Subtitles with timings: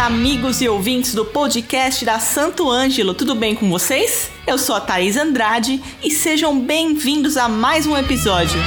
[0.00, 4.30] amigos e ouvintes do podcast da Santo Ângelo, tudo bem com vocês?
[4.46, 8.58] Eu sou a Thaís Andrade e sejam bem-vindos a mais um episódio.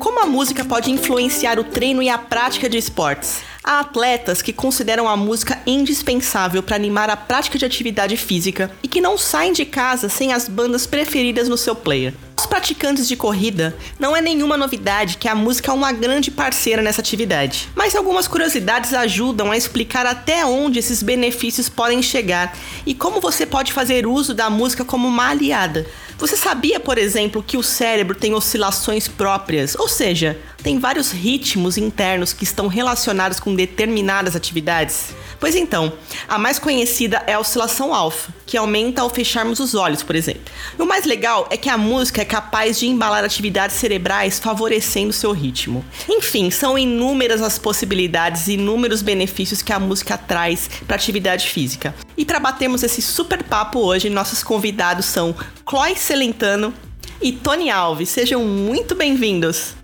[0.00, 3.44] Como a música pode influenciar o treino e a prática de esportes?
[3.68, 8.86] Há atletas que consideram a música indispensável para animar a prática de atividade física e
[8.86, 12.14] que não saem de casa sem as bandas preferidas no seu player.
[12.38, 16.80] Os praticantes de corrida, não é nenhuma novidade que a música é uma grande parceira
[16.80, 22.94] nessa atividade, mas algumas curiosidades ajudam a explicar até onde esses benefícios podem chegar e
[22.94, 25.86] como você pode fazer uso da música como uma aliada.
[26.18, 31.76] Você sabia, por exemplo, que o cérebro tem oscilações próprias, ou seja, tem vários ritmos
[31.76, 35.14] internos que estão relacionados com determinadas atividades?
[35.38, 35.92] Pois então,
[36.26, 40.42] a mais conhecida é a oscilação alfa, que aumenta ao fecharmos os olhos, por exemplo.
[40.78, 45.12] E o mais legal é que a música é capaz de embalar atividades cerebrais favorecendo
[45.12, 45.84] seu ritmo.
[46.08, 51.94] Enfim, são inúmeras as possibilidades e inúmeros benefícios que a música traz para atividade física.
[52.16, 55.34] E para batermos esse super papo hoje, nossos convidados são
[55.68, 56.72] Chloe Celentano
[57.20, 58.08] e Tony Alves.
[58.08, 59.74] Sejam muito bem-vindos.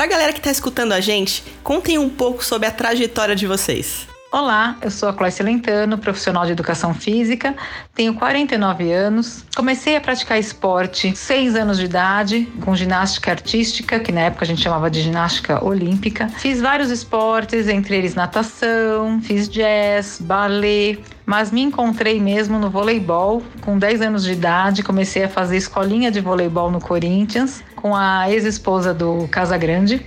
[0.00, 3.46] Para a galera que está escutando a gente, contem um pouco sobre a trajetória de
[3.46, 4.08] vocês.
[4.32, 7.54] Olá, eu sou a Cláudia Lentano, profissional de educação física,
[7.94, 14.10] tenho 49 anos, comecei a praticar esporte 6 anos de idade, com ginástica artística, que
[14.10, 16.28] na época a gente chamava de ginástica olímpica.
[16.28, 23.42] Fiz vários esportes, entre eles natação, fiz jazz, ballet, mas me encontrei mesmo no voleibol.
[23.60, 28.30] Com 10 anos de idade, comecei a fazer escolinha de voleibol no Corinthians, com a
[28.30, 30.04] ex-esposa do Casagrande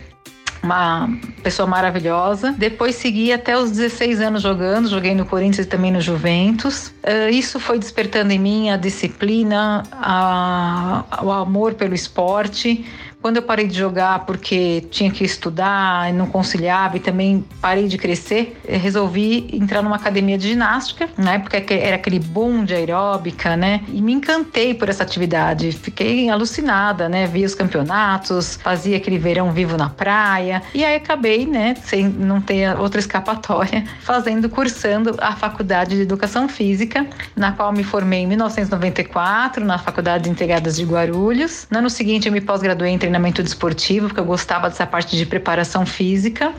[0.63, 1.09] uma
[1.43, 2.55] pessoa maravilhosa.
[2.57, 6.87] Depois segui até os 16 anos jogando, joguei no Corinthians e também no Juventus.
[7.03, 12.85] Uh, isso foi despertando em mim a disciplina, a, o amor pelo esporte,
[13.23, 17.87] quando eu parei de jogar porque tinha que estudar e não conciliava e também parei
[17.87, 23.55] de crescer, resolvi entrar numa academia de ginástica, na época era aquele boom de aeróbica,
[23.55, 23.81] né?
[23.87, 27.25] E me encantei por essa atividade, fiquei alucinada, né?
[27.25, 32.41] Vi os campeonatos, fazia aquele verão vivo na praia e aí acabei, né, sem não
[32.41, 37.07] ter outra escapatória, fazendo, cursando a faculdade de Educação Física,
[37.37, 41.67] na qual me formei em 1994 na Faculdade Integradas de Guarulhos.
[41.71, 45.25] No ano seguinte eu me pós-graduei em treinamento desportivo, porque eu gostava dessa parte de
[45.25, 46.51] preparação física.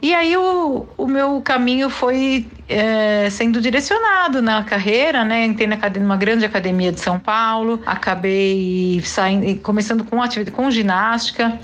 [0.00, 5.46] E aí o, o meu caminho foi é, sendo direcionado na carreira, né?
[5.46, 11.58] Entrei na numa grande academia de São Paulo, acabei saindo, começando com atividade, com ginástica,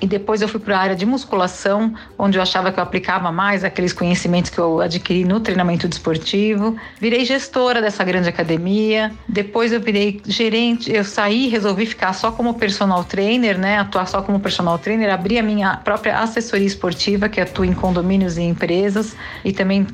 [0.00, 3.32] e depois eu fui para a área de musculação, onde eu achava que eu aplicava
[3.32, 6.76] mais aqueles conhecimentos que eu adquiri no treinamento desportivo.
[7.00, 9.12] Virei gestora dessa grande academia.
[9.28, 10.92] Depois eu virei gerente.
[10.92, 13.78] Eu saí, resolvi ficar só como personal trainer, né?
[13.78, 15.12] Atuar só como personal trainer.
[15.12, 19.16] Abri a minha própria assessoria esportiva, que atua em condomínios e empresas.
[19.44, 19.86] E também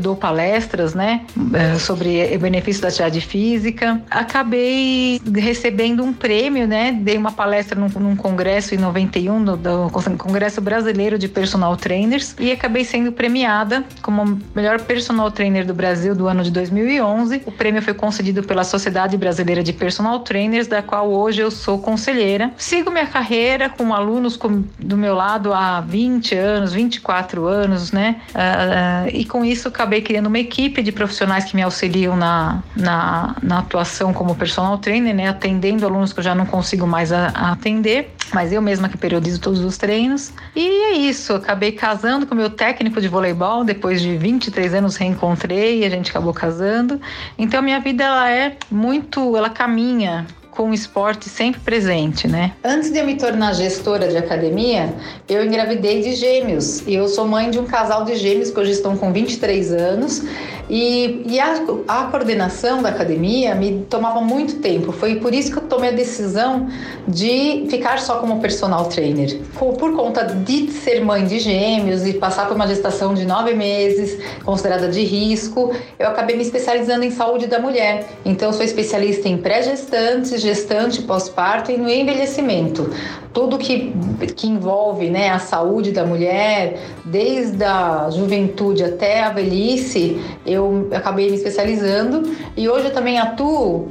[0.00, 1.22] dou palestras, né?
[1.54, 4.00] Eh, sobre o benefício da atividade física.
[4.10, 6.92] Acabei recebendo um prêmio, né?
[6.92, 11.76] Dei uma palestra num, num congresso em 90 91 do, do Congresso Brasileiro de Personal
[11.76, 17.42] Trainers e acabei sendo premiada como melhor personal trainer do Brasil do ano de 2011.
[17.46, 21.78] O prêmio foi concedido pela Sociedade Brasileira de Personal Trainers, da qual hoje eu sou
[21.78, 22.52] conselheira.
[22.56, 28.16] Sigo minha carreira com alunos com, do meu lado há 20 anos, 24 anos, né?
[28.34, 32.62] Uh, uh, e com isso acabei criando uma equipe de profissionais que me auxiliam na,
[32.76, 35.28] na, na atuação como personal trainer, né?
[35.28, 38.96] Atendendo alunos que eu já não consigo mais a, a atender, mas eu mesma que
[38.96, 40.32] periodizo todos os treinos.
[40.54, 44.96] E é isso, acabei casando com o meu técnico de voleibol, depois de 23 anos
[44.96, 47.00] reencontrei e a gente acabou casando.
[47.38, 50.26] Então minha vida ela é muito, ela caminha
[50.60, 52.52] com o esporte sempre presente, né?
[52.62, 54.92] Antes de eu me tornar gestora de academia,
[55.26, 56.86] eu engravidei de gêmeos.
[56.86, 60.22] E eu sou mãe de um casal de gêmeos que hoje estão com 23 anos.
[60.70, 64.92] E, e a, a, coordenação da academia me tomava muito tempo.
[64.92, 66.68] Foi por isso que eu tomei a decisão
[67.08, 69.40] de ficar só como personal trainer.
[69.58, 73.52] Por, por conta de ser mãe de gêmeos e passar por uma gestação de nove
[73.52, 78.06] meses, considerada de risco, eu acabei me especializando em saúde da mulher.
[78.24, 82.88] Então, eu sou especialista em pré-gestantes, gestante, pós-parto e no envelhecimento.
[83.32, 83.92] Tudo que,
[84.36, 91.30] que envolve né, a saúde da mulher, desde a juventude até a velhice, eu acabei
[91.30, 92.28] me especializando.
[92.56, 93.88] E hoje eu também atuo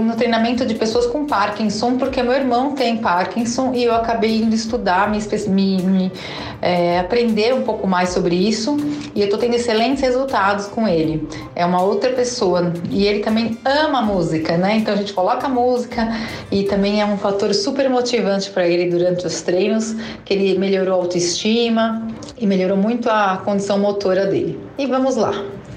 [0.00, 4.54] no treinamento de pessoas com Parkinson, porque meu irmão tem Parkinson e eu acabei indo
[4.54, 5.18] estudar, me,
[5.48, 6.12] me, me
[6.60, 8.76] é, aprender um pouco mais sobre isso
[9.14, 11.26] e eu estou tendo excelentes resultados com ele.
[11.54, 14.76] É uma outra pessoa e ele também ama música, né?
[14.76, 16.08] Então a gente coloca música
[16.50, 19.94] e também é um fator super motivante para ele durante os treinos,
[20.24, 22.06] que ele melhorou a autoestima
[22.36, 24.58] e melhorou muito a condição motora dele.
[24.76, 25.32] E vamos lá,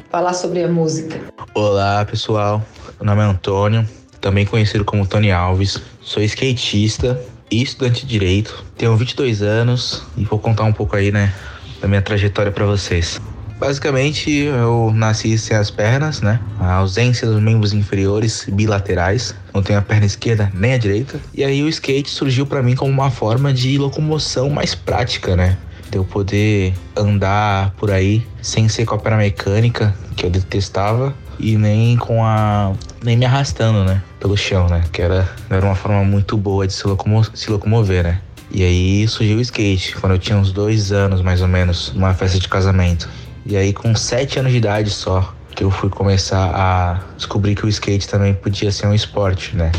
[0.10, 1.22] falar sobre a música.
[1.54, 2.62] Olá, pessoal.
[3.03, 3.85] Meu nome é Antônio,
[4.21, 5.77] também conhecido como Tony Alves.
[6.00, 7.21] Sou skatista
[7.51, 8.63] e estudante de direito.
[8.77, 11.33] Tenho 22 anos e vou contar um pouco aí, né,
[11.81, 13.19] da minha trajetória para vocês.
[13.59, 16.39] Basicamente, eu nasci sem as pernas, né?
[16.61, 19.35] A ausência dos membros inferiores bilaterais.
[19.53, 21.19] Não tenho a perna esquerda nem a direita.
[21.33, 25.57] E aí o skate surgiu para mim como uma forma de locomoção mais prática, né?
[25.89, 31.13] De eu poder andar por aí sem ser com a perna mecânica, que eu detestava,
[31.39, 32.74] e nem com a.
[33.03, 34.01] nem me arrastando, né?
[34.19, 34.83] Pelo chão, né?
[34.91, 38.21] Que era, era uma forma muito boa de se, locomo se locomover, né?
[38.51, 42.13] E aí surgiu o skate, quando eu tinha uns dois anos mais ou menos, numa
[42.13, 43.09] festa de casamento.
[43.45, 47.65] E aí com sete anos de idade só, que eu fui começar a descobrir que
[47.65, 49.71] o skate também podia ser um esporte, né?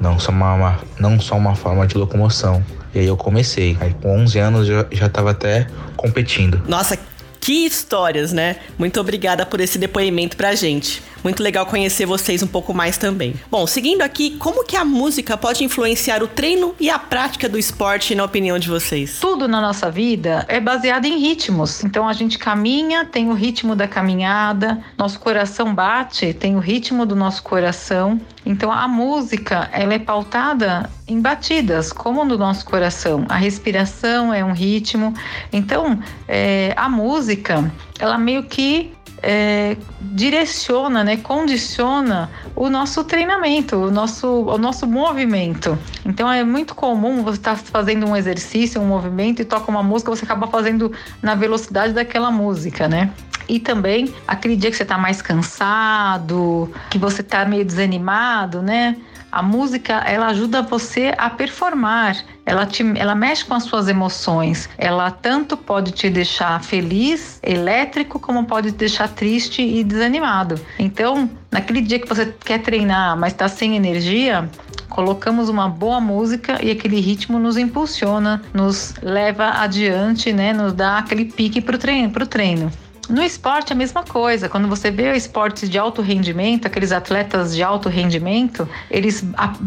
[0.00, 2.64] Não só uma, uma não só uma forma de locomoção.
[2.94, 3.76] E aí eu comecei.
[3.80, 5.66] Aí com 11 anos eu já estava até
[5.96, 6.60] competindo.
[6.68, 6.98] Nossa,
[7.42, 8.56] que histórias, né?
[8.78, 11.02] Muito obrigada por esse depoimento pra gente.
[11.22, 13.34] Muito legal conhecer vocês um pouco mais também.
[13.50, 17.58] Bom, seguindo aqui, como que a música pode influenciar o treino e a prática do
[17.58, 19.18] esporte na opinião de vocês?
[19.20, 21.84] Tudo na nossa vida é baseado em ritmos.
[21.84, 27.06] Então a gente caminha, tem o ritmo da caminhada, nosso coração bate, tem o ritmo
[27.06, 28.20] do nosso coração.
[28.44, 33.24] Então a música, ela é pautada em batidas, como no nosso coração.
[33.28, 35.14] A respiração é um ritmo.
[35.52, 38.92] Então, é, a música, ela meio que
[39.22, 45.78] é, direciona, né, condiciona o nosso treinamento, o nosso, o nosso movimento.
[46.04, 49.82] Então é muito comum você estar tá fazendo um exercício, um movimento e toca uma
[49.82, 50.92] música, você acaba fazendo
[51.22, 53.10] na velocidade daquela música, né?
[53.48, 58.96] E também aquele dia que você está mais cansado, que você está meio desanimado, né?
[59.32, 64.68] A música, ela ajuda você a performar, ela, te, ela mexe com as suas emoções.
[64.76, 70.60] Ela tanto pode te deixar feliz, elétrico, como pode te deixar triste e desanimado.
[70.78, 74.50] Então, naquele dia que você quer treinar, mas está sem energia,
[74.90, 80.52] colocamos uma boa música e aquele ritmo nos impulsiona, nos leva adiante, né?
[80.52, 82.70] Nos dá aquele pique para o treino, pro treino.
[83.12, 84.48] No esporte, a mesma coisa.
[84.48, 89.22] Quando você vê esportes de alto rendimento, aqueles atletas de alto rendimento, eles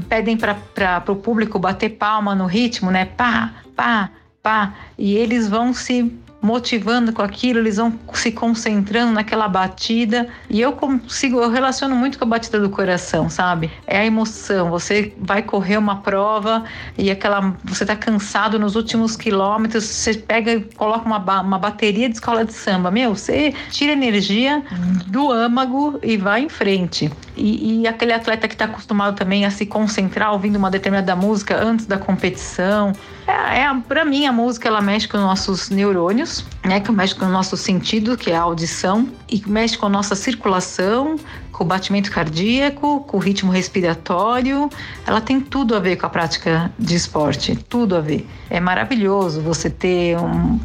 [0.10, 3.06] pedem para o público bater palma no ritmo, né?
[3.06, 4.10] Pá, pá,
[4.42, 4.74] pá.
[4.98, 6.12] E eles vão se
[6.46, 10.28] motivando com aquilo, eles vão se concentrando naquela batida.
[10.48, 13.72] E eu consigo, eu relaciono muito com a batida do coração, sabe?
[13.88, 14.70] É a emoção.
[14.70, 16.64] Você vai correr uma prova
[16.98, 17.56] e aquela.
[17.64, 22.46] Você tá cansado nos últimos quilômetros, você pega e coloca uma, uma bateria de escola
[22.46, 22.92] de samba.
[22.92, 24.64] Meu, você tira energia
[25.08, 27.12] do âmago e vai em frente.
[27.36, 31.62] E, e aquele atleta que está acostumado também a se concentrar ouvindo uma determinada música
[31.62, 32.94] antes da competição.
[33.28, 37.26] É, é para mim a música ela mexe com nossos neurônios, né, que mexe com
[37.26, 41.18] o nosso sentido, que é a audição, e mexe com a nossa circulação,
[41.52, 44.70] com o batimento cardíaco, com o ritmo respiratório.
[45.06, 48.28] Ela tem tudo a ver com a prática de esporte, tudo a ver.
[48.50, 50.60] É maravilhoso você ter um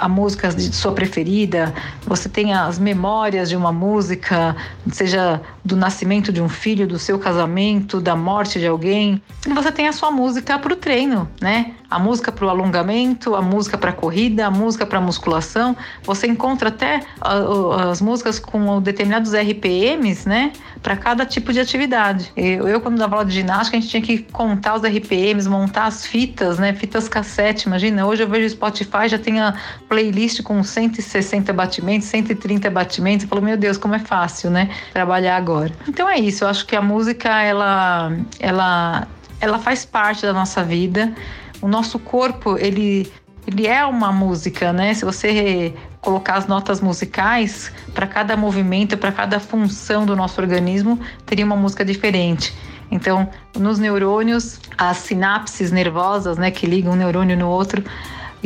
[0.00, 1.74] a música de sua preferida,
[2.06, 4.56] você tem as memórias de uma música,
[4.90, 9.70] seja do nascimento de um filho, do seu casamento, da morte de alguém, e você
[9.70, 11.74] tem a sua música para o treino, né?
[11.90, 15.76] A música para o alongamento, a música para corrida, a música para musculação.
[16.02, 20.52] Você encontra até as músicas com determinados RPMs, né?
[20.82, 22.30] Para cada tipo de atividade.
[22.36, 26.04] Eu, quando dava aula de ginástica, a gente tinha que contar os RPMs, montar as
[26.04, 26.74] fitas, né?
[26.74, 27.66] Fitas cassete.
[27.66, 29.54] Imagina, hoje eu vejo o Spotify, já tem a
[29.88, 33.24] playlist com 160 batimentos, 130 batimentos.
[33.24, 34.68] Eu falo, meu Deus, como é fácil, né?
[34.92, 35.72] Trabalhar agora.
[35.88, 36.44] Então é isso.
[36.44, 39.08] Eu acho que a música, ela, ela,
[39.40, 41.14] ela faz parte da nossa vida.
[41.60, 43.10] O nosso corpo, ele
[43.46, 44.92] ele é uma música, né?
[44.92, 51.00] Se você colocar as notas musicais para cada movimento, para cada função do nosso organismo,
[51.24, 52.54] teria uma música diferente.
[52.90, 57.82] Então, nos neurônios, as sinapses nervosas, né, que ligam um neurônio no outro,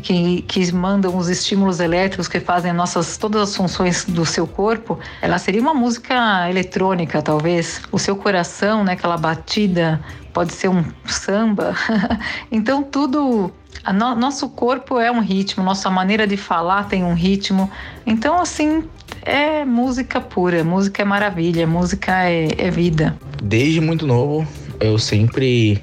[0.00, 4.98] que, que mandam os estímulos elétricos que fazem nossas todas as funções do seu corpo,
[5.20, 7.82] ela seria uma música eletrônica, talvez.
[7.90, 10.00] O seu coração, né, aquela batida,
[10.32, 11.74] pode ser um samba.
[12.50, 13.52] então tudo
[13.92, 17.70] No, nosso corpo é um ritmo, nossa maneira de falar tem um ritmo.
[18.06, 18.84] Então, assim,
[19.22, 23.18] é música pura, música é maravilha, música é, é vida.
[23.42, 24.46] Desde muito novo,
[24.80, 25.82] eu sempre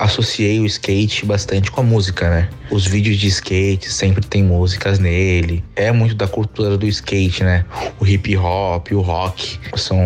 [0.00, 2.48] associei o skate bastante com a música, né?
[2.70, 5.62] Os vídeos de skate sempre tem músicas nele.
[5.76, 7.66] É muito da cultura do skate, né?
[8.00, 9.98] O hip hop, o rock são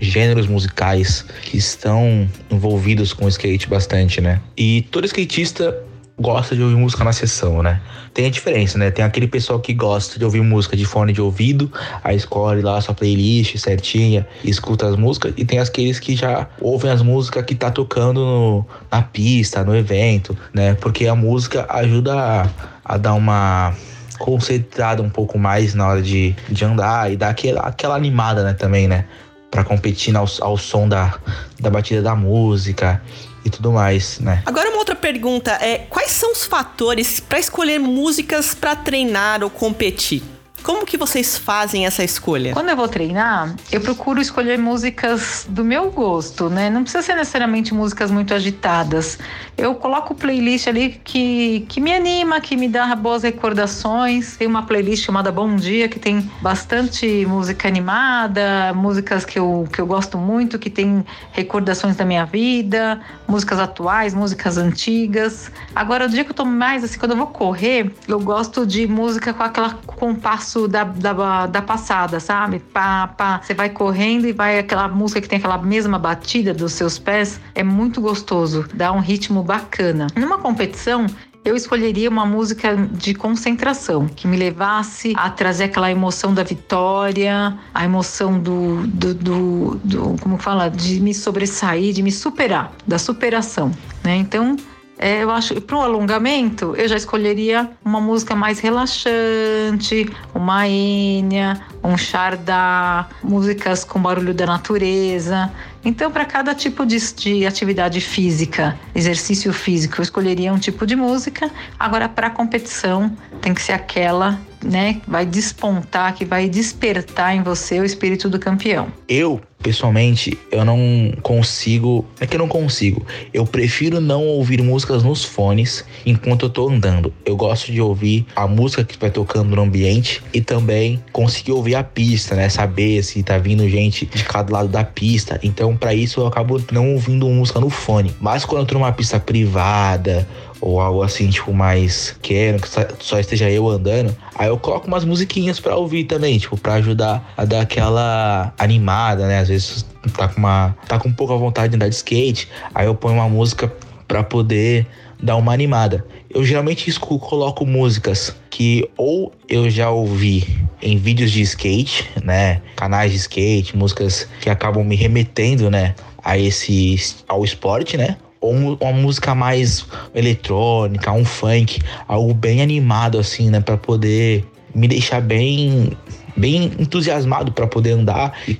[0.00, 4.40] gêneros musicais que estão envolvidos com o skate bastante, né?
[4.56, 5.76] E todo skatista
[6.18, 7.80] gosta de ouvir música na sessão, né?
[8.14, 8.90] Tem a diferença, né?
[8.90, 11.70] Tem aquele pessoal que gosta de ouvir música de fone de ouvido,
[12.02, 16.48] aí escolhe lá a sua playlist certinha, escuta as músicas, e tem aqueles que já
[16.58, 20.74] ouvem as músicas que tá tocando no, na pista, no evento, né?
[20.74, 22.48] Porque a música ajuda a,
[22.82, 23.74] a dar uma
[24.18, 28.54] concentrada um pouco mais na hora de, de andar e dar aquela, aquela animada, né,
[28.54, 29.04] também, né?
[29.50, 31.18] Pra competir ao, ao som da,
[31.60, 33.02] da batida da música
[33.46, 34.42] e tudo mais, né?
[34.44, 39.48] Agora uma outra pergunta é quais são os fatores para escolher músicas para treinar ou
[39.48, 40.22] competir?
[40.66, 42.52] Como que vocês fazem essa escolha?
[42.52, 46.68] Quando eu vou treinar, eu procuro escolher músicas do meu gosto, né?
[46.68, 49.16] Não precisa ser necessariamente músicas muito agitadas.
[49.56, 54.36] Eu coloco playlist ali que, que me anima, que me dá boas recordações.
[54.36, 59.80] Tem uma playlist chamada Bom Dia, que tem bastante música animada, músicas que eu, que
[59.80, 65.48] eu gosto muito, que tem recordações da minha vida, músicas atuais, músicas antigas.
[65.76, 68.84] Agora, o dia que eu tô mais assim, quando eu vou correr, eu gosto de
[68.88, 72.58] música com aquela compasso da, da, da passada, sabe?
[72.58, 73.40] Pá, pá.
[73.42, 77.38] Você vai correndo e vai aquela música que tem aquela mesma batida dos seus pés.
[77.54, 80.06] É muito gostoso, dá um ritmo bacana.
[80.16, 81.06] Numa competição,
[81.46, 87.56] eu escolheria uma música de concentração, que me levasse a trazer aquela emoção da vitória,
[87.72, 92.98] a emoção do, do, do, do como fala, de me sobressair, de me superar, da
[92.98, 93.70] superação,
[94.02, 94.16] né?
[94.16, 94.56] Então,
[94.98, 100.66] é, eu acho que para um alongamento eu já escolheria uma música mais relaxante, uma
[100.66, 105.52] Enya, um Chardá, músicas com barulho da natureza.
[105.84, 110.96] Então, para cada tipo de, de, atividade física, exercício físico, eu escolheria um tipo de
[110.96, 111.50] música.
[111.78, 117.80] Agora, para competição, tem que ser aquela, né, vai despontar, que vai despertar em você
[117.80, 118.88] o espírito do campeão.
[119.08, 123.04] Eu, pessoalmente, eu não consigo, é que eu não consigo.
[123.32, 127.12] Eu prefiro não ouvir músicas nos fones enquanto eu tô andando.
[127.24, 131.74] Eu gosto de ouvir a música que vai tocando no ambiente e também conseguir ouvir
[131.74, 135.38] a pista, né, saber se tá vindo gente de cada lado da pista.
[135.42, 138.14] Então, para isso eu acabo não ouvindo música no fone.
[138.20, 140.26] Mas quando eu tô numa pista privada
[140.60, 142.68] ou algo assim, tipo, mais quero que
[143.00, 147.32] só esteja eu andando, aí eu coloco umas musiquinhas para ouvir também, tipo, para ajudar
[147.36, 149.38] a dar aquela animada, né?
[149.38, 149.86] Às vezes
[150.16, 153.28] tá com uma tá com pouca vontade de andar de skate, aí eu ponho uma
[153.28, 153.72] música
[154.06, 154.86] para poder
[155.22, 156.04] dar uma animada.
[156.30, 163.12] Eu geralmente coloco músicas que ou eu já ouvi em vídeos de skate, né, canais
[163.12, 166.96] de skate, músicas que acabam me remetendo, né, a esse
[167.28, 168.16] ao esporte, né?
[168.46, 174.86] Ou uma música mais eletrônica, um funk, algo bem animado assim, né, para poder me
[174.86, 175.96] deixar bem
[176.36, 178.56] bem entusiasmado para poder andar e,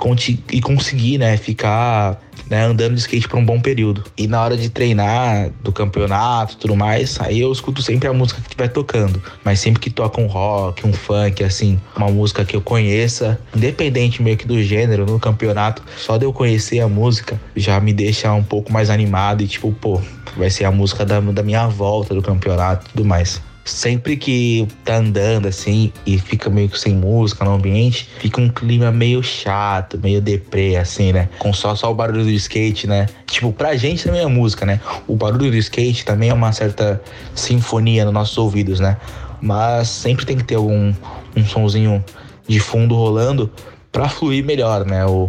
[0.50, 4.04] e conseguir, né, ficar né, andando de skate por um bom período.
[4.16, 8.40] E na hora de treinar do campeonato tudo mais, aí eu escuto sempre a música
[8.40, 9.22] que estiver tocando.
[9.44, 14.22] Mas sempre que toca um rock, um funk, assim, uma música que eu conheça, independente
[14.22, 18.32] meio que do gênero, no campeonato, só de eu conhecer a música já me deixa
[18.32, 20.00] um pouco mais animado e tipo, pô,
[20.36, 24.66] vai ser a música da, da minha volta do campeonato e tudo mais sempre que
[24.84, 29.22] tá andando assim e fica meio que sem música no ambiente, fica um clima meio
[29.22, 31.28] chato, meio deprê, assim, né?
[31.38, 33.06] Com só, só o barulho do skate, né?
[33.26, 34.80] Tipo, pra gente também é música, né?
[35.06, 37.02] O barulho do skate também é uma certa
[37.34, 38.96] sinfonia nos nossos ouvidos, né?
[39.40, 40.94] Mas sempre tem que ter algum
[41.36, 42.02] um sonzinho
[42.48, 43.50] de fundo rolando
[43.90, 45.04] para fluir melhor, né?
[45.04, 45.28] O,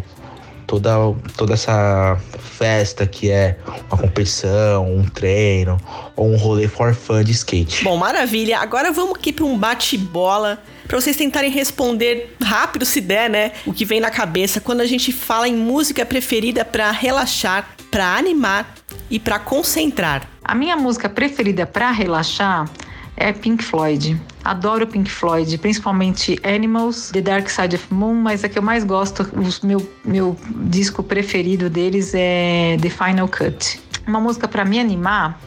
[0.67, 0.91] toda,
[1.37, 3.57] toda essa festa que é
[3.89, 5.79] uma competição, um treino
[6.15, 7.83] ou um rolê for fun de skate.
[7.83, 8.59] Bom, maravilha.
[8.59, 13.51] Agora vamos aqui para um bate-bola para vocês tentarem responder rápido se der, né?
[13.65, 18.15] O que vem na cabeça quando a gente fala em música preferida para relaxar, para
[18.15, 18.75] animar
[19.09, 20.29] e para concentrar.
[20.43, 22.69] A minha música preferida para relaxar
[23.17, 24.19] é Pink Floyd.
[24.43, 28.83] Adoro Pink Floyd, principalmente Animals, The Dark Side of Moon, mas a que eu mais
[28.83, 33.81] gosto, o meu, meu disco preferido deles é The Final Cut.
[34.07, 35.37] Uma música para me animar,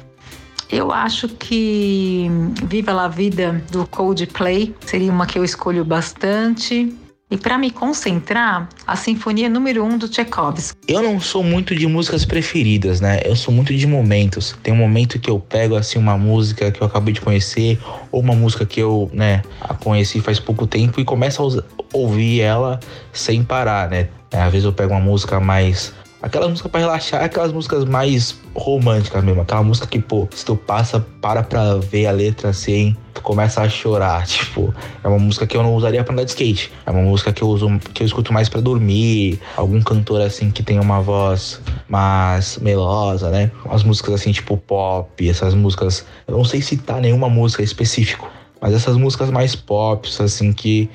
[0.70, 2.30] eu acho que
[2.64, 6.94] Viva la Vida do Coldplay seria uma que eu escolho bastante.
[7.30, 10.76] E para me concentrar, a Sinfonia número 1 um do Tchaikovsky.
[10.88, 13.20] Eu não sou muito de músicas preferidas, né?
[13.24, 14.58] Eu sou muito de momentos.
[14.64, 17.78] Tem um momento que eu pego assim uma música que eu acabei de conhecer
[18.10, 21.62] ou uma música que eu, né, a conheci faz pouco tempo e começo a
[21.96, 22.80] ouvir ela
[23.12, 24.08] sem parar, né?
[24.32, 29.24] Às vezes eu pego uma música mais Aquela música para relaxar, aquelas músicas mais românticas
[29.24, 29.40] mesmo.
[29.40, 33.62] Aquela música que, pô, se tu passa, para pra ver a letra assim, tu começa
[33.62, 34.26] a chorar.
[34.26, 36.70] Tipo, é uma música que eu não usaria pra andar de skate.
[36.84, 39.40] É uma música que eu uso, que eu escuto mais para dormir.
[39.56, 41.58] Algum cantor assim que tem uma voz
[41.88, 43.50] mais melosa, né?
[43.64, 46.04] Umas músicas assim, tipo pop, essas músicas.
[46.28, 50.90] Eu não sei citar nenhuma música específico, mas essas músicas mais pop, assim, que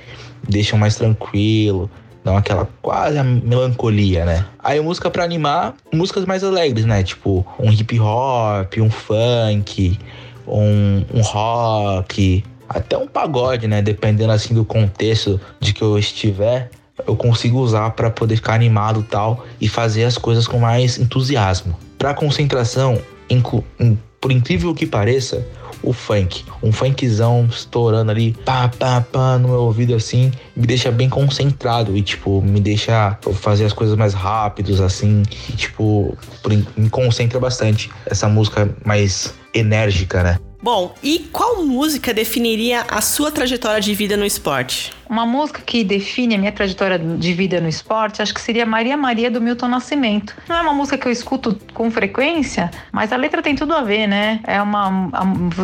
[0.47, 1.89] deixam mais tranquilo
[2.25, 4.45] dão aquela quase melancolia, né?
[4.57, 7.03] Aí música para animar, músicas mais alegres, né?
[7.03, 9.99] Tipo um hip hop, um funk,
[10.47, 13.79] um, um rock, até um pagode, né?
[13.83, 16.71] Dependendo assim do contexto de que eu estiver,
[17.07, 21.77] eu consigo usar para poder ficar animado tal e fazer as coisas com mais entusiasmo.
[21.95, 22.99] Para concentração,
[24.19, 25.45] por incrível que pareça,
[25.81, 26.43] o funk.
[26.61, 31.95] Um funkzão estourando ali, pá, pá, pá, no meu ouvido assim, me deixa bem concentrado
[31.95, 36.17] e, tipo, me deixa fazer as coisas mais rápidos, assim, e, tipo,
[36.75, 37.89] me concentra bastante.
[38.05, 40.39] Essa música mais enérgica, né?
[40.61, 44.91] Bom, e qual música definiria a sua trajetória de vida no esporte?
[45.09, 48.97] Uma música que define a minha trajetória de vida no esporte, acho que seria Maria
[48.97, 50.35] Maria do Milton Nascimento.
[50.47, 53.81] Não é uma música que eu escuto com frequência, mas a letra tem tudo a
[53.81, 54.39] ver, né?
[54.45, 54.89] É uma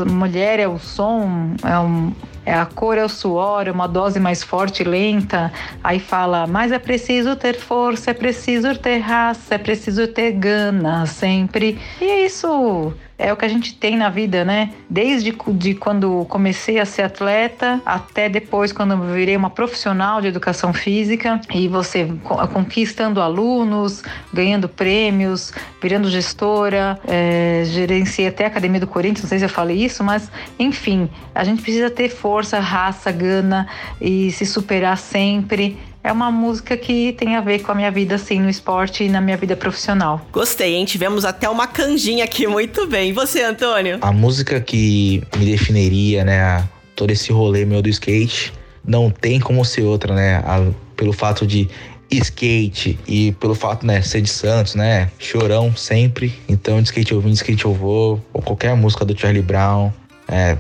[0.07, 2.13] mulher, é o som, é um,
[2.45, 5.51] é a cor, é o suor, é uma dose mais forte e lenta.
[5.83, 11.05] Aí fala, mas é preciso ter força, é preciso ter raça, é preciso ter gana
[11.05, 11.79] sempre.
[11.99, 14.71] E é isso é o que a gente tem na vida, né?
[14.89, 20.27] Desde de quando comecei a ser atleta até depois quando eu virei uma profissional de
[20.27, 22.07] educação física e você
[22.53, 29.39] conquistando alunos, ganhando prêmios, virando gestora, é, gerenciei até a Academia do Corinthians, não sei
[29.39, 33.67] se eu falei isso, mas enfim, a gente precisa ter força, raça, gana
[33.99, 38.15] e se superar sempre é uma música que tem a ver com a minha vida,
[38.15, 40.25] assim, no esporte e na minha vida profissional.
[40.31, 40.85] Gostei, hein?
[40.85, 43.09] Tivemos até uma canjinha aqui, muito bem.
[43.09, 43.99] E você, Antônio?
[44.01, 48.51] A música que me definiria, né, todo esse rolê meu do skate,
[48.85, 50.37] não tem como ser outra, né?
[50.37, 50.65] A,
[50.95, 51.69] pelo fato de
[52.11, 55.09] skate e pelo fato, né, ser de Santos, né?
[55.17, 56.33] Chorão sempre.
[56.47, 58.23] Então, de skate eu vim, de skate eu vou.
[58.33, 59.91] Ou qualquer música do Charlie Brown
[60.27, 60.57] é,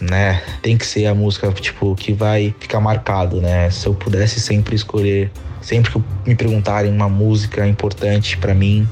[0.00, 3.70] né, tem que ser a música, tipo, que vai ficar marcado, né?
[3.70, 5.30] Se eu pudesse sempre escolher,
[5.60, 8.88] sempre que me perguntarem uma música importante para mim,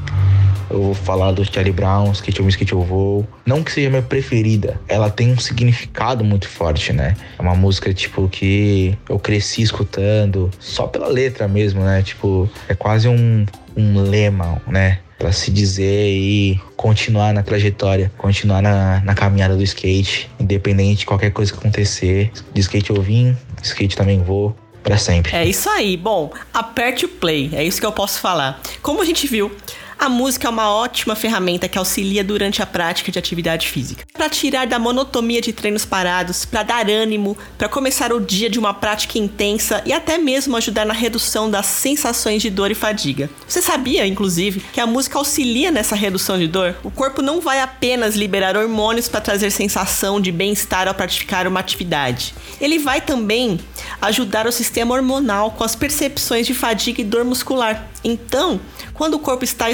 [0.71, 3.27] eu vou falar do Charlie Brown, Skate Eu Skate Eu Vou.
[3.47, 7.17] Não que seja minha preferida, ela tem um significado muito forte, né?
[7.39, 12.03] É uma música, tipo, que eu cresci escutando, só pela letra mesmo, né?
[12.03, 14.99] Tipo, é quase um, um lema, né?
[15.19, 21.07] para se dizer e continuar na trajetória, continuar na, na caminhada do skate, independente de
[21.07, 22.31] qualquer coisa que acontecer.
[22.55, 24.57] De skate eu vim, skate também vou.
[24.81, 25.35] Pra sempre.
[25.37, 25.97] É isso aí.
[25.97, 27.51] Bom, aperte o play.
[27.53, 28.63] É isso que eu posso falar.
[28.81, 29.51] Como a gente viu,
[29.99, 34.07] a música é uma ótima ferramenta que auxilia durante a prática de atividade física.
[34.13, 38.61] Para tirar da monotonia de treinos parados, para dar ânimo, para começar o dia de
[38.61, 43.29] uma prática intensa e até mesmo ajudar na redução das sensações de dor e fadiga.
[43.47, 46.77] Você sabia, inclusive, que a música auxilia nessa redução de dor?
[46.85, 51.59] O corpo não vai apenas liberar hormônios para trazer sensação de bem-estar ao praticar uma
[51.59, 52.35] atividade.
[52.61, 53.59] Ele vai também
[54.01, 57.89] ajudar o sistema hormonal com as percepções de fadiga e dor muscular.
[58.05, 58.61] Então,
[58.95, 59.71] quando o corpo está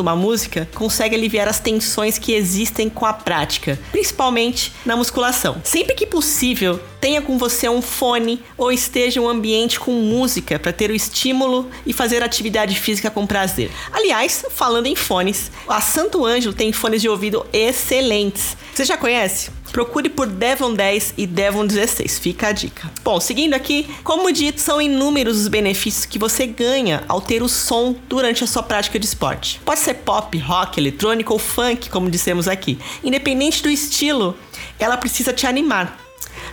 [0.00, 5.60] uma música, consegue aliviar as tensões que existem com a prática, principalmente na musculação.
[5.64, 10.58] Sempre que possível, tenha com você um fone ou esteja em um ambiente com música
[10.58, 13.70] para ter o estímulo e fazer atividade física com prazer.
[13.92, 18.56] Aliás, falando em fones, a Santo Ângelo tem fones de ouvido excelentes.
[18.72, 19.50] Você já conhece?
[19.72, 22.90] Procure por Devon 10 e Devon 16, fica a dica.
[23.02, 27.48] Bom, seguindo aqui, como dito, são inúmeros os benefícios que você ganha ao ter o
[27.48, 29.60] som durante a sua prática de esporte.
[29.64, 32.78] Pode ser pop, rock, eletrônico ou funk, como dissemos aqui.
[33.02, 34.36] Independente do estilo,
[34.78, 35.98] ela precisa te animar.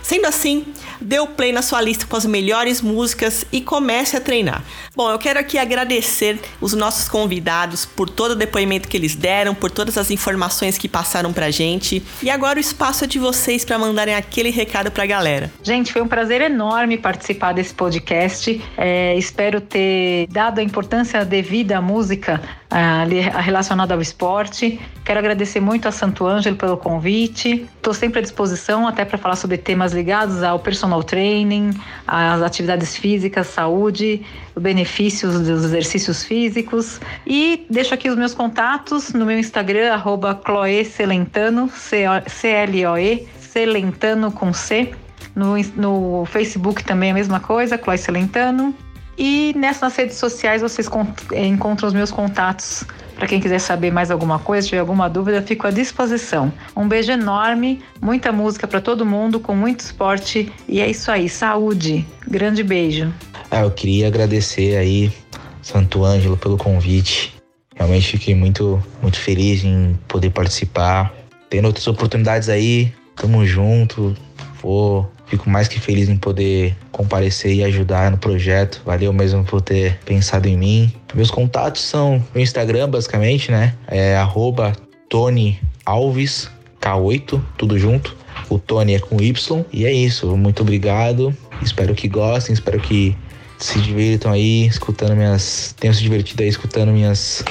[0.02, 0.66] Sendo assim,
[1.00, 4.62] dê o play na sua lista com as melhores músicas e comece a treinar.
[4.94, 9.54] Bom, eu quero aqui agradecer os nossos convidados por todo o depoimento que eles deram,
[9.54, 12.02] por todas as informações que passaram pra gente.
[12.22, 15.50] E agora o espaço é de vocês para mandarem aquele recado pra galera.
[15.62, 18.60] Gente, foi um prazer enorme participar desse podcast.
[18.76, 24.80] É, espero ter dado a importância devida à música relacionada ao esporte.
[25.04, 27.66] Quero agradecer muito a Santo Ângelo pelo convite.
[27.76, 31.70] Estou sempre à disposição até para falar sobre temas ligados ao personal training,
[32.06, 34.24] às atividades físicas, saúde,
[34.58, 37.00] benefícios dos exercícios físicos.
[37.26, 44.52] E deixo aqui os meus contatos no meu Instagram, arroba Cloe Celentano, C-L-O-E, Celentano com
[44.52, 44.92] C.
[45.34, 48.74] No, no Facebook também a mesma coisa, Chloe Celentano.
[49.22, 50.88] E nessas redes sociais vocês
[51.36, 52.84] encontram os meus contatos
[53.16, 56.50] para quem quiser saber mais alguma coisa, tiver alguma dúvida, fico à disposição.
[56.74, 61.28] Um beijo enorme, muita música para todo mundo, com muito esporte e é isso aí,
[61.28, 62.06] saúde.
[62.26, 63.12] Grande beijo.
[63.50, 65.12] Ah, eu queria agradecer aí
[65.60, 67.34] Santo Ângelo pelo convite.
[67.76, 71.12] Realmente fiquei muito, muito feliz em poder participar.
[71.50, 74.16] Tendo outras oportunidades aí, tamo junto.
[74.62, 78.82] Vou Fico mais que feliz em poder comparecer e ajudar no projeto.
[78.84, 80.92] Valeu mesmo por ter pensado em mim.
[81.14, 83.72] Meus contatos são no Instagram, basicamente, né?
[83.86, 84.72] É arroba
[85.08, 88.16] Tony Alves K8, tudo junto.
[88.48, 89.64] O Tony é com Y.
[89.72, 90.36] E é isso.
[90.36, 91.32] Muito obrigado.
[91.62, 93.16] Espero que gostem, espero que
[93.56, 95.76] se divirtam aí escutando minhas.
[95.78, 97.44] Tenham se divertido aí escutando minhas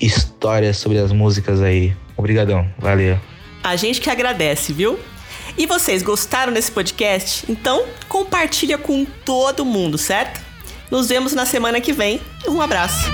[0.00, 1.96] histórias sobre as músicas aí.
[2.16, 3.18] Obrigadão, valeu.
[3.64, 5.00] A gente que agradece, viu?
[5.56, 7.44] E vocês gostaram desse podcast?
[7.48, 10.40] Então compartilha com todo mundo, certo?
[10.90, 12.20] Nos vemos na semana que vem.
[12.46, 13.08] Um abraço.